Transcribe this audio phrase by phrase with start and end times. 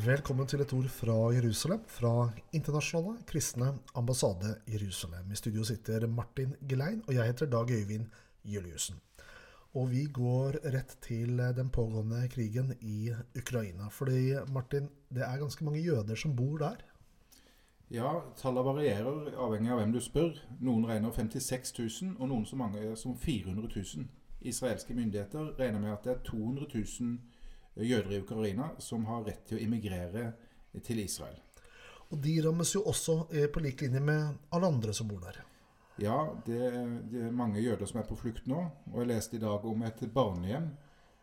[0.00, 3.66] Velkommen til et ord fra Jerusalem, fra Internasjonale kristne
[3.98, 5.32] ambassade Jerusalem.
[5.32, 8.06] I studio sitter Martin Gelein, og jeg heter Dag Øyvind
[8.44, 8.96] Juliussen.
[9.74, 13.88] Og vi går rett til den pågående krigen i Ukraina.
[13.88, 16.80] Fordi, Martin, det er ganske mange jøder som bor der?
[17.90, 20.32] Ja, tallene varierer avhengig av hvem du spør.
[20.60, 24.08] Noen regner 56 000, og noen så mange som 400 000.
[24.40, 27.18] Israelske myndigheter regner med at det er 200 000
[27.88, 30.32] jøder i Ukraina som har rett til å immigrere
[30.84, 31.38] til Israel.
[32.10, 35.42] Og de rammes jo også eh, på lik linje med alle andre som bor der.
[36.00, 36.58] Ja, det,
[37.12, 38.64] det, er mange jøder som er på flukt nå.
[38.90, 40.72] Og jeg leste i dag om et barnehjem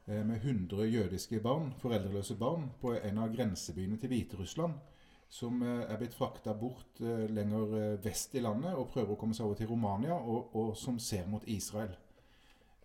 [0.07, 4.79] eh, med 100 jødiske barn, foreldreløse barn, på en av grensebyene til Hviterussland.
[5.27, 9.49] Som eh, er blitt frakta bort lenger vest i landet og prøver å komme seg
[9.49, 11.97] over til Romania, og, og som ser mot Israel.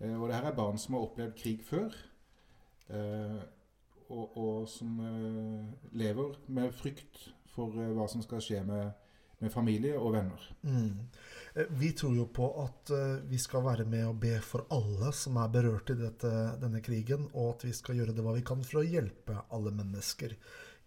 [0.03, 1.95] Og det her er barn som har opplevd krig før.
[4.13, 4.99] Og, og, som
[5.97, 8.91] lever med frykt for hva som skal skje med,
[9.41, 10.45] med familie og venner.
[10.69, 10.99] Mm.
[11.81, 12.93] Vi tror jo på at
[13.29, 17.25] vi skal være med og be for alle som er berørt i dette, denne krigen,
[17.33, 20.37] og at vi skal gjøre det hva vi kan for å hjelpe alle mennesker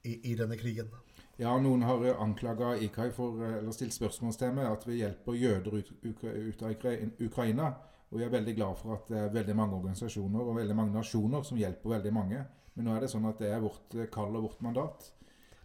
[0.06, 0.94] i, i denne krigen.
[1.38, 5.90] Ja, noen har anklaga IKAI for, eller stilt spørsmålstegn ved at vi hjelper jøder ut,
[6.06, 6.86] ut av
[7.26, 7.74] Ukraina.
[8.12, 10.96] Og vi er veldig glad for at det er veldig mange organisasjoner og veldig mange
[10.96, 12.46] nasjoner som hjelper veldig mange.
[12.76, 15.10] Men nå er det sånn at det er vårt kall og vårt mandat.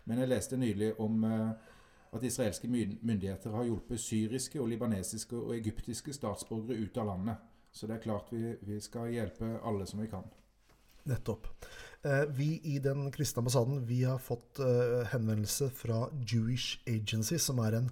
[0.07, 6.15] Men jeg leste nylig om at israelske myndigheter har hjulpet syriske, og libanesiske og egyptiske
[6.15, 7.47] statsborgere ut av landet.
[7.71, 10.27] Så det er klart vi, vi skal hjelpe alle som vi kan.
[11.11, 11.47] Nettopp.
[12.37, 14.59] Vi i den kristne ambassaden vi har fått
[15.13, 17.91] henvendelse fra Jewish Agency, som er en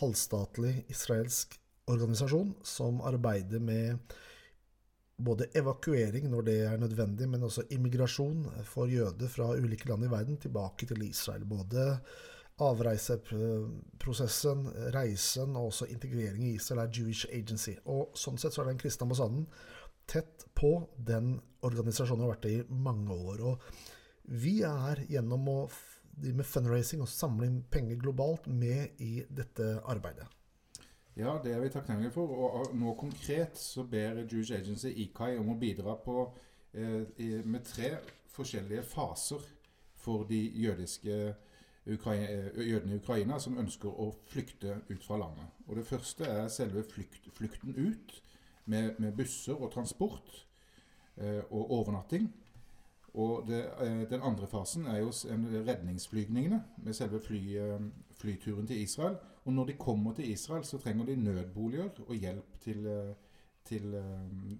[0.00, 1.56] halvstatlig israelsk
[1.90, 3.98] organisasjon som arbeider med
[5.24, 10.10] både evakuering når det er nødvendig, men også immigrasjon for jøder fra ulike land i
[10.12, 11.44] verden tilbake til Israel.
[11.48, 11.98] Både
[12.60, 14.58] avreiseprosessen,
[14.94, 17.74] reisen og også integrering i Israel er Jewish Agency.
[17.84, 19.46] Og sånn sett så er den kristne ambassaden
[20.10, 23.38] tett på den organisasjonen har vært i mange år.
[23.52, 23.54] Og
[24.42, 25.70] vi er gjennom å
[26.20, 30.26] drive med fundraising og samle inn penger globalt med i dette arbeidet.
[31.16, 32.26] Ja, det er vi takknemlige for.
[32.30, 36.32] Og nå konkret så ber Jewish Agency IKAI om å bidra på,
[36.74, 39.42] eh, med tre forskjellige faser
[39.96, 41.34] for de jødiske
[41.86, 45.46] Ukraina, jødene i Ukraina som ønsker å flykte ut fra landet.
[45.66, 48.22] Og Det første er selve flykt, flukten ut,
[48.66, 50.46] med, med, busser og transport
[51.16, 52.28] eh, og overnatting.
[53.14, 55.10] Og det, eh, Den andre fasen er jo
[55.66, 57.40] redningsflygningene, med selve fly,
[58.20, 59.16] flyturen til Israel.
[59.44, 63.14] Og når de kommer til Israel, så trenger de nødboliger og hjelp til,
[63.64, 64.02] til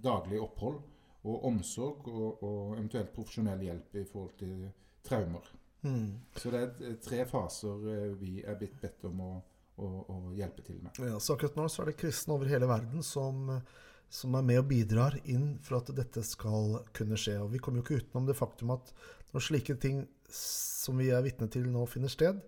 [0.05, 0.81] daglig opphold.
[1.25, 4.71] Og omsorg og, og, eventuelt profesjonell hjelp i forhold til
[5.05, 5.53] traumer.
[5.83, 6.15] Mm.
[6.37, 9.31] Så det er tre faser vi er blitt bedt om å,
[9.77, 10.97] å, å hjelpe til med.
[10.99, 13.51] Ja, så akkurat nå så er det kristne over hele verden som,
[14.11, 17.37] som er med og bidrar inn for at dette skal kunne skje.
[17.39, 18.91] Og vi kommer jo ikke utenom det faktum at
[19.31, 20.03] når slike ting
[20.35, 22.41] som vi er vitne til nå finner sted,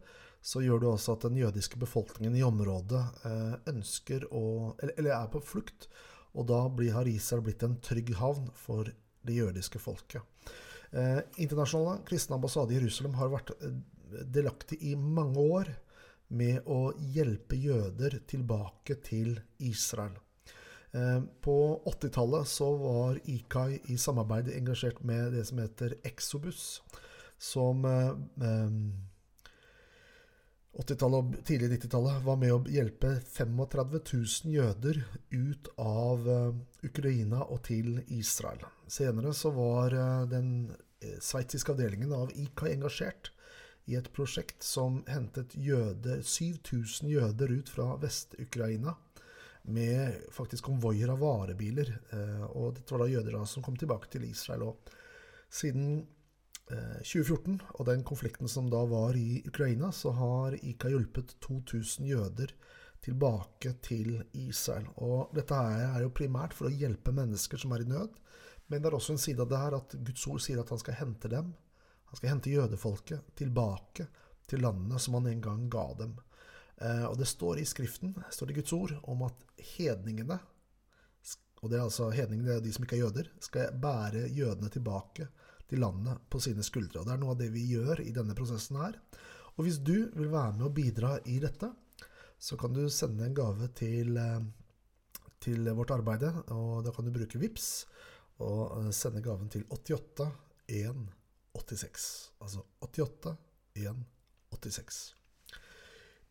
[0.43, 4.45] så gjør det også at den jødiske befolkningen i området eh, ønsker å
[4.81, 5.87] eller, eller, er på flukt.
[6.35, 8.91] Og da blir, har Israel blitt en trygg havn for
[9.23, 10.27] det jødiske folket.
[10.91, 13.55] Eh, internasjonale kristne ambassade i Jerusalem har vært
[14.35, 15.71] delaktig i mange år
[16.33, 20.17] med å hjelpe jøder tilbake til Israel.
[20.95, 26.83] Eh, på 80-tallet så var IKAI i samarbeid engasjert med det som heter Exobus,
[27.39, 28.19] som eh,
[30.83, 36.29] 80-tallet og tidlig 90-tallet var med å hjelpe 35 000 jøder ut av
[36.85, 38.65] Ukraina og til Israel.
[38.89, 39.93] Senere så var
[40.33, 40.73] den
[41.21, 43.33] sveitsiske avdelingen av IKAI engasjert
[43.85, 48.97] i et prosjekt som hentet jøder, 7000 jøder ut fra Vest-Ukraina
[49.63, 51.93] med faktisk konvoier av varebiler.
[52.51, 54.67] Og dette var da jøder da som kom tilbake til Israel.
[54.73, 54.93] Og
[55.53, 56.03] siden
[56.73, 62.55] 2014 og den konflikten som da var i Ukraina, så har IKA hjulpet 2000 jøder
[63.03, 64.87] tilbake til Israel.
[65.03, 68.19] Og dette her er jo primært for å hjelpe mennesker som er i nød.
[68.71, 70.81] Men det er også en side av det her at Guds ord sier at han
[70.81, 71.51] skal hente dem.
[72.13, 74.07] Han skal hente jødefolket tilbake
[74.49, 76.15] til landene som han en gang ga dem.
[76.81, 79.45] Og det står i Skriften, står i Guds ord, om at
[79.77, 80.39] hedningene
[81.63, 85.29] og det er altså hedningene, de som ikke er jøder, skal bære jødene tilbake
[85.71, 87.01] til landet på sine skuldre.
[87.01, 88.99] Og Det er noe av det vi gjør i denne prosessen her.
[89.55, 91.71] Og hvis du vil være med og bidra i dette,
[92.43, 94.19] så kan du sende en gave til,
[95.39, 96.27] til vårt arbeid.
[96.51, 97.71] Og da kan du bruke VIPS
[98.43, 100.27] og sende gaven til 88
[100.67, 102.11] 186.
[102.43, 103.37] Altså 88
[103.79, 105.22] 186.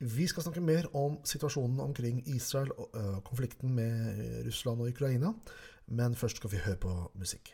[0.01, 5.33] Vi skal snakke mer om situasjonen omkring Israel og konflikten med Russland og Ukraina,
[5.93, 7.51] men først skal vi høre på musikk.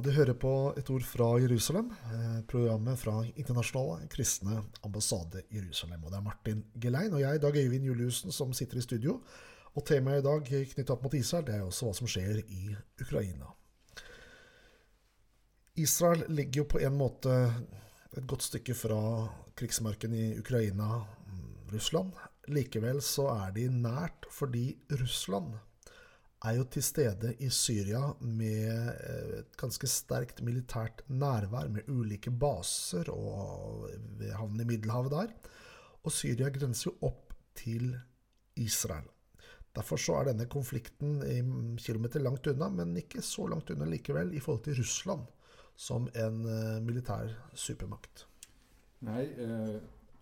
[0.00, 0.50] Du hører på
[0.80, 6.04] et ord fra Jerusalem, eh, programmet fra Internasjonale kristne ambassade Jerusalem.
[6.04, 9.20] Og Det er Martin Gelein og jeg, Dag Øyvind Juliussen, som sitter i studio.
[9.74, 12.76] Og temaet i dag knyttet opp mot Israel, det er også hva som skjer i
[13.00, 13.46] Ukraina.
[15.76, 17.52] Israel ligger jo på en måte
[18.16, 21.04] et godt stykke fra krigsmarken i Ukraina,
[21.72, 22.12] Russland.
[22.48, 25.54] Likevel så er de nært fordi Russland
[26.40, 28.90] er jo til stede i Syria med
[29.40, 33.90] et ganske sterkt militært nærvær, med ulike baser og
[34.38, 35.34] havnen i Middelhavet der.
[36.00, 37.92] Og Syria grenser jo opp til
[38.56, 39.04] Israel.
[39.76, 41.20] Derfor så er denne konflikten
[41.78, 45.28] kilometer langt unna, men ikke så langt unna likevel i forhold til Russland
[45.76, 46.40] som en
[46.86, 48.26] militær supermakt.
[49.06, 49.28] Nei,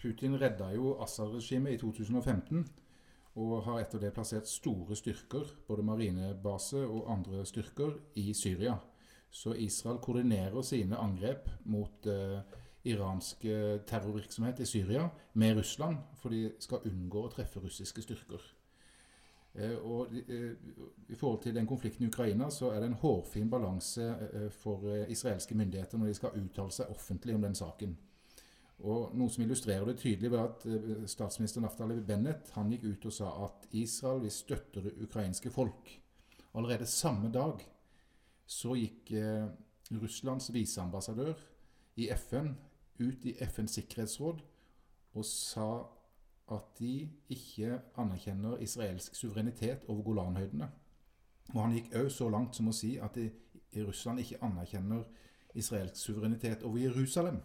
[0.03, 2.67] Putin redda jo Assad-regimet i 2015
[3.39, 8.75] og har etter det plassert store styrker, både marinebase og andre styrker, i Syria.
[9.31, 12.41] Så Israel koordinerer sine angrep mot eh,
[12.89, 13.45] iransk
[13.87, 18.43] terrorvirksomhet i Syria med Russland, for de skal unngå å treffe russiske styrker.
[19.55, 20.57] Eh, og eh,
[21.09, 24.09] I forhold til den konflikten i Ukraina så er det en hårfin balanse
[24.63, 27.97] for israelske myndigheter når de skal uttale seg offentlig om den saken.
[28.79, 30.67] Og Noe som illustrerer det tydelig, var at
[31.11, 35.91] statsminister Naftali Bennett han gikk ut og sa at Israel vil støtte det ukrainske folk.
[36.55, 37.65] Allerede samme dag
[38.47, 39.49] så gikk eh,
[39.99, 41.35] Russlands viseambassadør
[41.97, 42.55] i FN
[42.99, 44.41] ut i FNs sikkerhetsråd
[45.15, 45.69] og sa
[46.49, 50.71] at de ikke anerkjenner israelsk suverenitet over Golanhøydene.
[51.55, 53.29] Og han gikk òg så langt som å si at de,
[53.85, 55.05] Russland ikke anerkjenner
[55.55, 57.43] israelsk suverenitet over Jerusalem.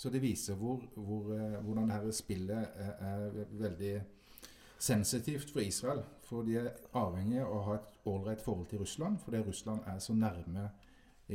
[0.00, 1.26] Så det viser hvor, hvor,
[1.60, 3.94] hvordan dette spillet er veldig
[4.80, 6.02] sensitivt for Israel.
[6.24, 9.98] For de er avhengige av å ha et ålreit forhold til Russland, fordi Russland er
[10.02, 10.70] så nærme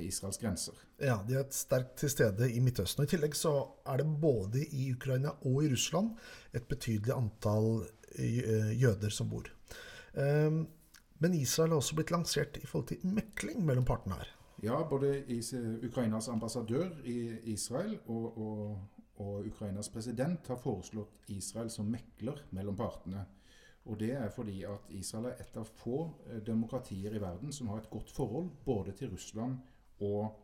[0.02, 0.80] Israels grenser.
[1.00, 3.04] Ja, de er sterkt til stede i Midtøsten.
[3.04, 3.54] og I tillegg så
[3.88, 6.16] er det både i Ukraina og i Russland
[6.54, 7.86] et betydelig antall
[8.18, 9.52] eh, jøder som bor.
[10.16, 14.30] Men Israel har også blitt lansert i forhold til mekling mellom partene her.
[14.64, 15.24] Ja, både
[15.84, 17.18] Ukrainas ambassadør i
[17.52, 18.78] Israel og, og,
[19.16, 23.26] og, Ukrainas president har foreslått Israel som mekler mellom partene.
[23.86, 27.68] Og Det er fordi at Israel er et av få eh, demokratier i verden som
[27.68, 29.60] har et godt forhold både til Russland
[30.00, 30.40] og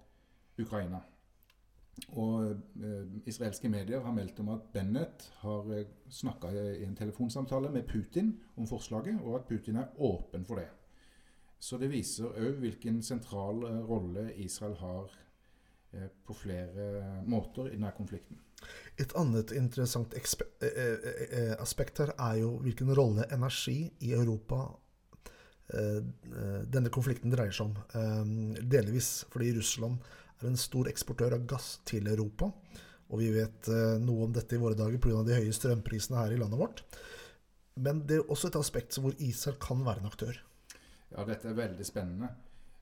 [0.60, 1.00] Ukraina.
[2.16, 7.72] Og eh, Israelske medier har meldt om at Bennett har eh, snakka i en telefonsamtale
[7.72, 10.70] med Putin om forslaget, og at Putin er åpen for det.
[11.62, 15.12] Så det viser òg hvilken sentral eh, rolle Israel har
[15.94, 18.40] eh, på flere måter i denne konflikten.
[19.02, 24.70] Et annet interessant eh, aspekt her er jo hvilken rolle energi i Europa
[25.72, 28.50] denne konflikten dreier seg om.
[28.68, 30.02] Delvis fordi Russland
[30.42, 32.50] er en stor eksportør av gass til Europa.
[33.08, 33.70] Og vi vet
[34.04, 35.22] noe om dette i våre dager pga.
[35.24, 36.84] de høye strømprisene her i landet vårt.
[37.80, 40.42] Men det er også et aspekt hvor Israel kan være en aktør.
[41.12, 42.30] Ja, dette er veldig spennende.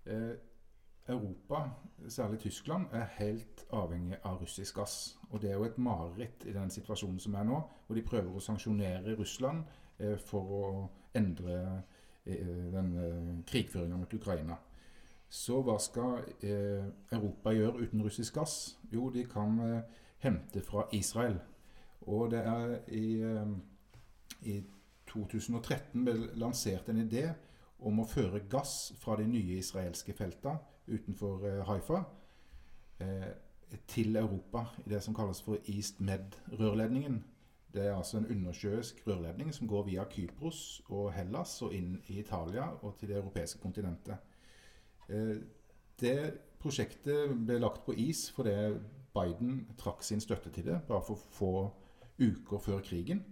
[0.06, 0.36] Eh,
[1.10, 1.70] Europa,
[2.08, 5.18] særlig Tyskland, er helt avhengig av russisk gass.
[5.30, 8.36] Og det er jo et mareritt i den situasjonen som er nå, hvor de prøver
[8.36, 9.64] å sanksjonere Russland
[9.98, 10.66] eh, for å
[11.18, 11.58] endre
[12.26, 14.60] eh, den eh, krigføringa mot Ukraina.
[15.30, 18.78] Så hva skal eh, Europa gjøre uten russisk gass?
[18.94, 21.40] Jo, de kan eh, hente fra Israel.
[22.02, 23.18] Og det er i,
[24.42, 24.62] i
[25.10, 27.28] 2013 ble lansert en idé
[27.80, 30.60] om å føre gass fra de nye israelske feltene
[30.90, 32.02] utenfor eh, Haifa
[33.04, 33.30] eh,
[33.88, 37.20] til Europa i det som kalles for East Med-rørledningen.
[37.74, 42.20] Det er altså en undersjøisk rørledning som går via Kypros og Hellas og inn i
[42.24, 44.18] Italia og til det europeiske kontinentet.
[45.10, 45.38] Eh,
[46.00, 46.18] det
[46.60, 48.56] prosjektet ble lagt på is fordi
[49.16, 51.54] Biden trakk sin støtte til det bare for få
[52.20, 53.24] uker før krigen.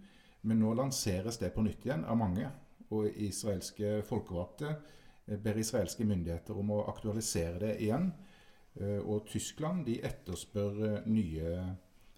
[0.41, 2.47] Men nå lanseres det på nytt igjen av mange
[2.95, 8.11] og israelske folkevalgte eh, ber israelske myndigheter om å aktualisere det igjen.
[8.79, 11.55] Eh, og Tyskland de etterspør eh, nye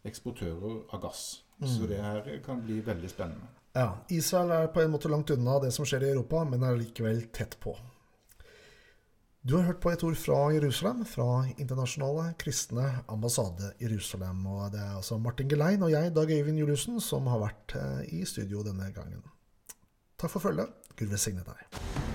[0.08, 1.24] eksportører av gass.
[1.60, 1.70] Mm.
[1.70, 3.56] Så det her kan bli veldig spennende.
[3.76, 6.78] Ja, Israel er på en måte langt unna det som skjer i Europa, men er
[6.80, 7.76] likevel tett på.
[9.46, 14.42] Du har hørt på et ord fra Jerusalem, fra Internasjonale kristne ambassade Jerusalem.
[14.52, 17.78] Og det er altså Martin Gelein og jeg, Dag Øyvind Juliussen, som har vært
[18.12, 19.24] i studio denne gangen.
[20.20, 20.68] Takk for følget.
[21.00, 22.09] Gud velsigne deg.